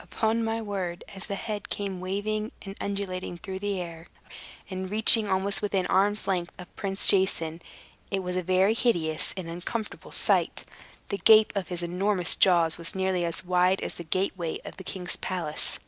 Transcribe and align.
Upon 0.00 0.42
my 0.42 0.62
word, 0.62 1.04
as 1.14 1.26
the 1.26 1.34
head 1.34 1.68
came 1.68 2.00
waving 2.00 2.52
and 2.62 2.74
undulating 2.80 3.36
through 3.36 3.58
the 3.58 3.82
air, 3.82 4.06
and 4.70 4.90
reaching 4.90 5.28
almost 5.28 5.60
within 5.60 5.86
arm's 5.88 6.26
length 6.26 6.54
of 6.58 6.74
Prince 6.74 7.06
Jason, 7.06 7.60
it 8.10 8.22
was 8.22 8.34
a 8.34 8.42
very 8.42 8.72
hideous 8.72 9.34
and 9.36 9.46
uncomfortable 9.46 10.10
sight. 10.10 10.64
The 11.10 11.18
gape 11.18 11.52
of 11.54 11.68
his 11.68 11.82
enormous 11.82 12.34
jaws 12.34 12.78
was 12.78 12.94
nearly 12.94 13.26
as 13.26 13.44
wide 13.44 13.82
as 13.82 13.96
the 13.96 14.04
gateway 14.04 14.58
of 14.64 14.78
the 14.78 14.84
king's 14.84 15.16
palace. 15.16 15.78